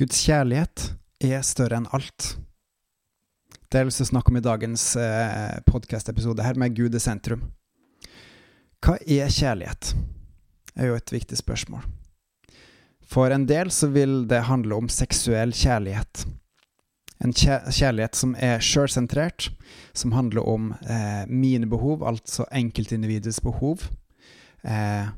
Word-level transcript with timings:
Guds 0.00 0.22
kjærlighet 0.24 0.94
er 1.20 1.42
større 1.44 1.76
enn 1.76 1.86
alt. 1.92 2.38
Det 3.68 3.76
har 3.76 3.82
jeg 3.82 3.88
lyst 3.90 4.00
til 4.00 4.06
å 4.06 4.12
snakke 4.14 4.32
om 4.32 4.38
i 4.38 4.42
dagens 4.46 4.84
eh, 4.96 5.58
podkast-episode 5.68 6.40
her, 6.40 6.56
med 6.56 6.72
Gud 6.78 6.96
i 6.96 7.02
sentrum. 7.04 7.42
Hva 8.80 8.94
er 9.04 9.28
kjærlighet? 9.28 9.90
Det 10.72 10.86
er 10.86 10.88
jo 10.88 10.96
et 10.96 11.12
viktig 11.12 11.36
spørsmål. 11.36 11.84
For 13.04 13.28
en 13.36 13.44
del 13.44 13.68
så 13.76 13.90
vil 13.92 14.22
det 14.30 14.46
handle 14.48 14.78
om 14.80 14.88
seksuell 14.88 15.52
kjærlighet. 15.52 16.24
En 17.20 17.36
kjærlighet 17.36 18.16
som 18.16 18.32
er 18.40 18.64
sjølsentrert, 18.64 19.50
som 19.92 20.16
handler 20.16 20.48
om 20.48 20.72
eh, 20.80 21.26
mine 21.28 21.68
behov, 21.68 22.06
altså 22.08 22.48
enkeltindividets 22.48 23.44
behov. 23.44 23.84
Eh, 24.64 25.12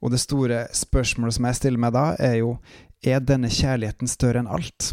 og 0.00 0.12
det 0.12 0.20
store 0.20 0.66
spørsmålet 0.76 1.36
som 1.36 1.48
jeg 1.48 1.56
stiller 1.56 1.80
meg 1.80 1.96
da, 1.96 2.06
er 2.20 2.42
jo 2.42 2.58
er 3.02 3.20
denne 3.24 3.50
kjærligheten 3.52 4.10
større 4.10 4.42
enn 4.42 4.50
alt? 4.50 4.92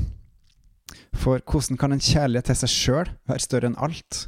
For 1.17 1.41
hvordan 1.43 1.79
kan 1.79 1.95
en 1.95 2.03
kjærlighet 2.03 2.51
til 2.51 2.59
seg 2.61 2.73
sjøl 2.73 3.13
være 3.27 3.43
større 3.43 3.71
enn 3.71 3.79
alt? 3.83 4.27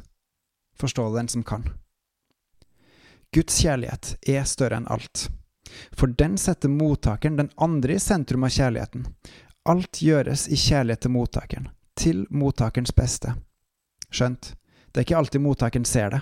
Forstå 0.80 1.08
det 1.08 1.20
den 1.20 1.30
som 1.34 1.44
kan. 1.46 1.68
Guds 3.34 3.60
kjærlighet 3.62 4.16
er 4.28 4.48
større 4.48 4.80
enn 4.80 4.90
alt. 4.90 5.28
For 5.94 6.10
den 6.10 6.36
setter 6.40 6.72
mottakeren, 6.72 7.38
den 7.38 7.52
andre, 7.56 7.94
i 7.94 8.02
sentrum 8.02 8.44
av 8.44 8.54
kjærligheten. 8.54 9.06
Alt 9.70 10.00
gjøres 10.02 10.48
i 10.50 10.58
kjærlighet 10.58 11.04
til 11.04 11.14
mottakeren, 11.14 11.68
til 11.96 12.24
mottakerens 12.30 12.94
beste. 12.96 13.36
Skjønt, 14.10 14.54
det 14.90 15.00
er 15.00 15.06
ikke 15.06 15.20
alltid 15.20 15.44
mottakeren 15.44 15.86
ser 15.86 16.10
det. 16.16 16.20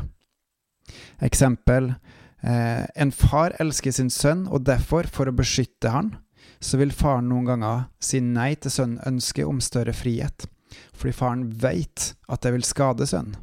Eksempel 1.25 1.95
eh, 2.43 2.85
En 2.97 3.13
far 3.13 3.57
elsker 3.61 3.95
sin 3.95 4.11
sønn, 4.11 4.47
og 4.49 4.67
derfor, 4.69 5.09
for 5.09 5.31
å 5.31 5.37
beskytte 5.37 5.95
han, 5.95 6.13
så 6.61 6.79
vil 6.81 6.93
faren 6.95 7.29
noen 7.31 7.47
ganger 7.49 7.85
si 8.03 8.21
nei 8.25 8.55
til 8.57 8.73
sønnen 8.75 9.03
ønske 9.07 9.47
om 9.47 9.61
større 9.63 9.95
frihet, 9.97 10.47
fordi 10.93 11.15
faren 11.17 11.47
veit 11.63 12.13
at 12.29 12.43
det 12.45 12.55
vil 12.57 12.67
skade 12.67 13.07
sønnen. 13.09 13.39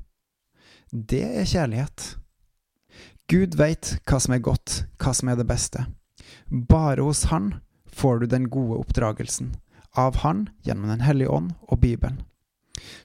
Det 0.92 1.24
er 1.42 1.48
kjærlighet. 1.50 2.16
Gud 3.32 3.58
veit 3.58 3.96
hva 4.06 4.20
som 4.22 4.36
er 4.36 4.44
godt, 4.46 4.84
hva 5.02 5.14
som 5.18 5.32
er 5.32 5.40
det 5.40 5.48
beste. 5.50 5.88
Bare 6.46 7.02
hos 7.02 7.26
Han 7.32 7.56
får 7.90 8.20
du 8.20 8.26
den 8.30 8.50
gode 8.54 8.78
oppdragelsen, 8.84 9.56
av 9.98 10.22
Han 10.24 10.48
gjennom 10.64 10.92
Den 10.94 11.02
hellige 11.02 11.34
ånd 11.34 11.54
og 11.68 11.80
Bibelen. 11.82 12.22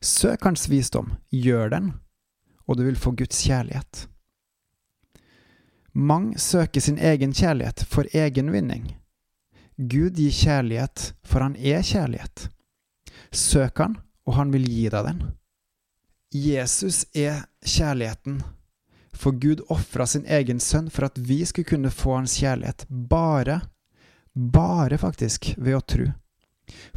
Søk 0.00 0.44
Hans 0.44 0.68
visdom, 0.68 1.14
gjør 1.30 1.70
den, 1.70 1.92
og 2.66 2.76
du 2.76 2.84
vil 2.84 2.98
få 2.98 3.14
Guds 3.16 3.40
kjærlighet. 3.46 4.06
Mange 5.92 6.38
søker 6.38 6.80
sin 6.80 6.98
egen 6.98 7.32
kjærlighet 7.34 7.82
for 7.88 8.06
egen 8.14 8.52
vinning. 8.52 8.94
Gud 9.80 10.18
gir 10.20 10.32
kjærlighet, 10.34 11.14
for 11.24 11.40
han 11.40 11.54
er 11.56 11.80
kjærlighet. 11.80 12.50
Søk 13.32 13.78
han, 13.80 13.94
og 14.28 14.34
han 14.36 14.50
vil 14.52 14.66
gi 14.68 14.88
deg 14.92 15.06
den. 15.06 15.22
Jesus 16.36 17.06
er 17.16 17.46
kjærligheten, 17.64 18.42
for 19.16 19.32
Gud 19.40 19.62
ofra 19.72 20.04
sin 20.06 20.26
egen 20.28 20.60
sønn 20.60 20.90
for 20.92 21.08
at 21.08 21.16
vi 21.16 21.38
skulle 21.48 21.70
kunne 21.70 21.92
få 21.94 22.18
hans 22.18 22.36
kjærlighet, 22.42 22.84
bare, 22.90 23.62
bare 24.36 24.98
faktisk, 25.00 25.54
ved 25.56 25.78
å 25.78 25.80
tro. 25.80 26.10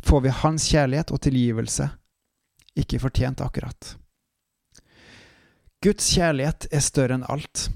Får 0.04 0.26
vi 0.28 0.36
hans 0.42 0.68
kjærlighet 0.68 1.16
og 1.16 1.24
tilgivelse, 1.24 1.88
ikke 2.76 3.00
fortjent 3.00 3.46
akkurat. 3.48 3.94
Guds 5.80 6.12
kjærlighet 6.18 6.68
er 6.68 6.84
større 6.84 7.16
enn 7.16 7.26
alt, 7.32 7.70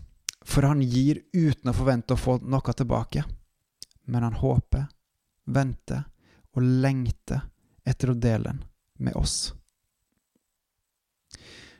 for 0.43 0.67
han 0.67 0.83
gir 0.83 1.23
uten 1.31 1.71
å 1.71 1.77
forvente 1.79 2.19
å 2.19 2.19
få 2.19 2.37
noe 2.43 2.75
tilbake, 2.75 3.23
men 4.03 4.27
han 4.27 4.35
håper 4.43 4.89
vente 5.47 6.03
og 6.55 6.63
lengte 6.63 7.41
etter 7.87 8.11
å 8.11 8.17
dele 8.17 8.51
den 8.51 8.63
med 8.97 9.15
oss. 9.15 9.53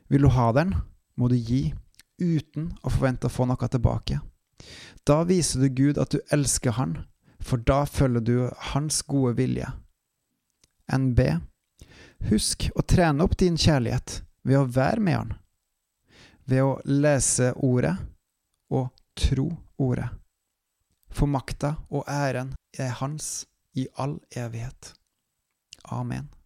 Vil 0.07 0.23
du 0.23 0.31
ha 0.31 0.51
den, 0.55 0.75
må 1.15 1.27
du 1.27 1.35
gi, 1.35 1.73
uten 2.21 2.71
å 2.81 2.91
forvente 2.91 3.27
å 3.27 3.33
få 3.33 3.47
noe 3.49 3.69
tilbake. 3.69 4.19
Da 5.07 5.21
viser 5.27 5.63
du 5.63 5.69
Gud 5.69 5.99
at 6.01 6.13
du 6.13 6.21
elsker 6.33 6.77
Han, 6.77 6.97
for 7.39 7.61
da 7.61 7.83
følger 7.85 8.23
du 8.23 8.37
Hans 8.71 9.01
gode 9.01 9.35
vilje. 9.37 9.67
NB 10.93 11.19
Husk 12.29 12.69
å 12.75 12.81
trene 12.81 13.23
opp 13.23 13.35
din 13.37 13.59
kjærlighet 13.59 14.21
ved 14.47 14.57
å 14.57 14.69
være 14.77 15.03
med 15.03 15.17
Han, 15.17 15.33
ved 16.47 16.63
å 16.63 16.77
lese 16.87 17.51
Ordet 17.63 17.93
og 18.73 18.89
tro 19.19 19.51
Ordet. 19.77 20.09
For 21.13 21.29
makta 21.29 21.75
og 21.89 22.07
æren 22.09 22.55
er 22.77 22.95
Hans 23.01 23.45
i 23.77 23.87
all 23.95 24.19
evighet. 24.29 24.93
Amen. 25.91 26.36